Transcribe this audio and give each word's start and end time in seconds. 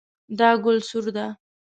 دا 0.39 0.49
ګل 0.63 0.77
سور 0.89 1.05
ده 1.15 1.25